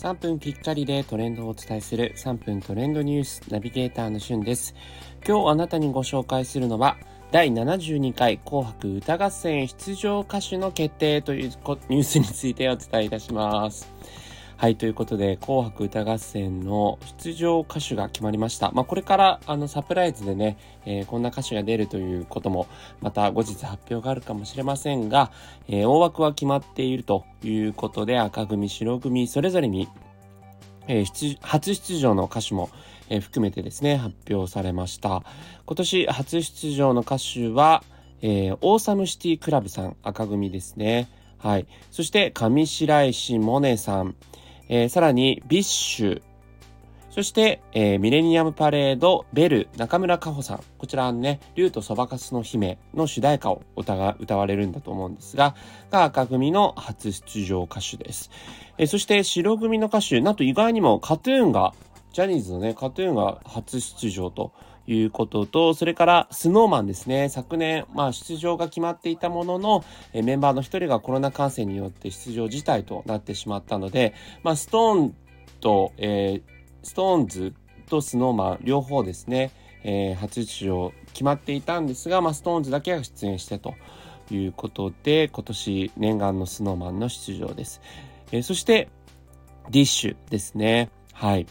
[0.00, 4.74] 3分きっかりでトレンドをお伝えする3分トレンドニュースナビゲーターのしゅんです。
[5.28, 6.96] 今日あなたにご紹介するのは
[7.30, 11.50] 第72回紅白歌合戦出場歌手の決定という
[11.90, 13.92] ニュースについてお伝えいたします。
[14.60, 18.70] はい、ということで、紅白歌合戦の出場歌手が決まりました。
[18.72, 22.66] まあ、これから、あの、サプライズでね、えー、こんな歌手が出るということも、
[23.00, 25.32] また後日発表があるかもしれませんが、
[25.66, 29.88] えー、大枠は決まっているということで、赤組、白組、それぞれに、
[30.88, 32.68] えー、初出場の歌手も、
[33.08, 35.22] えー、含めてですね、発表されました。
[35.64, 37.82] 今年初出場の歌手は、
[38.20, 41.08] えー、 Awesome City Club さん、赤組ですね。
[41.38, 41.66] はい。
[41.90, 44.14] そして、上白石萌音さん、
[44.72, 46.22] えー、さらに、 BiSH、
[47.10, 50.60] そして、えー、 millennium parade、 Belle、中村佳穂さん。
[50.78, 55.56] こちらね、竜とそばかすの姫の主題歌を歌が歌われるんだと思うんですが、
[55.90, 58.30] が赤組の初出場歌手です。
[58.78, 61.74] えー、そして白組の歌手、なんと意外にも KAT-TUN が、
[62.12, 64.52] ジャニーズのね、 KAT-TUN が初出場と
[64.92, 67.28] いうことと、それから Snow Man ですね。
[67.28, 75.14] 昨年、まあ出場が決まっていたものの、えメンバーの一人がコロナ感染によって出場辞退となってしまったので、まあストーン
[75.60, 76.42] と、えー、
[76.82, 77.54] SixTONES
[77.88, 79.52] と Snow Man 両方ですね、
[79.84, 83.74] えー、初出場決まっていたんですが、まあ SixTONES だけが出演してと
[84.30, 87.80] いうことで、今年念願のスノーマンの出場です。
[88.32, 88.88] えー、そして、
[89.70, 90.90] ディッシュですね。
[91.12, 91.46] はい。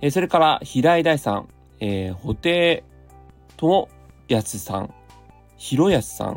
[0.00, 1.48] えー、それから、平井大さん。
[1.84, 2.84] えー、布袋
[3.56, 3.88] 友
[4.28, 4.94] 康さん、
[5.56, 6.34] 広安さん、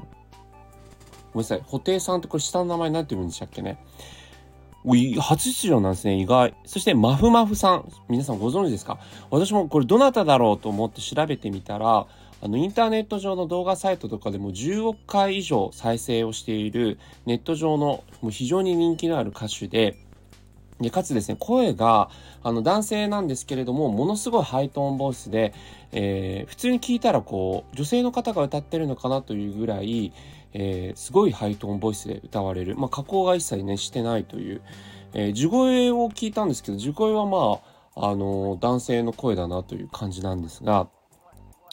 [1.34, 3.78] ごめんなさい、布袋さんってこれ下の名前なんて言うんでしたっけね。
[5.20, 6.56] 初出場なんですね、意外。
[6.66, 7.92] そして、マフマフさん。
[8.10, 8.98] 皆さんご存知ですか？
[9.30, 12.08] 私もこれどなただろうと思って調べてみたら、
[12.42, 19.96] あの、インターネット上の動画サイトとかでも10億回以上再生をしているネット上のもう非常に人気のある歌手で、
[20.82, 22.10] で、かつですね、声が、
[22.44, 25.54] あの、男性なんですけれども、ものすごいハイトーンボイスで、
[25.94, 30.12] えー、普通に聞いたら、こう、女性の方が歌ってるのかなというぐらい、
[30.54, 32.76] えー、すごいハイトーンボイスで歌われる。
[32.76, 34.62] まあ、加工が一切ね、してないという、
[35.14, 40.90] えー、地声を聞いたんですけど、地声はまあ、あの男性の声だなという感じなんですが、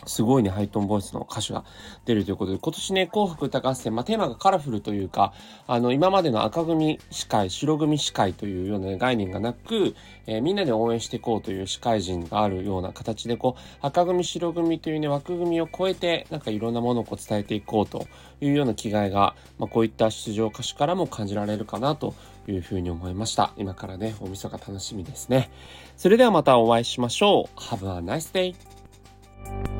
[0.07, 1.65] すごいね、ハイトーンボイスの歌手が
[2.05, 5.33] 出るということで、今年ね、紅白歌合戦、まあ、テーマがカラフルというか、
[5.67, 9.95] あの、今までの赤組司会、白組司会というような、ね、概念がなく、
[10.27, 18.07] えー、みんなで応援していこうという司会陣があるような形で、こう、赤組、白組というね、枠組みを超えて、なんかいろんなものをこう伝えていこうと
[18.41, 22.15] いうような気概が、まあ、こういった出場歌手からも感じられるかなと
[22.49, 23.53] いうふうに思いました。
[23.57, 25.51] 今からね、お晦日楽しみですね。
[25.97, 27.61] それではまたお会いしましょう。
[27.61, 29.72] Have a nice day!